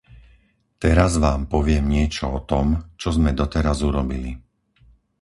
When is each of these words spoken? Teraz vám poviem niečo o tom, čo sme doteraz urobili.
Teraz 0.83 1.11
vám 1.25 1.41
poviem 1.53 1.85
niečo 1.95 2.25
o 2.41 2.41
tom, 2.51 2.65
čo 3.01 3.09
sme 3.17 3.31
doteraz 3.39 3.77
urobili. 3.89 4.31